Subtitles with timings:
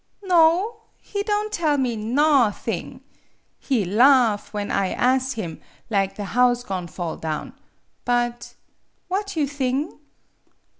[0.23, 3.01] ""No; he don' tell me nawth'mg.
[3.59, 7.53] He laugh, when I as' him, lig the house go'n' fall down.
[8.03, 8.55] But
[9.09, 9.99] what you thing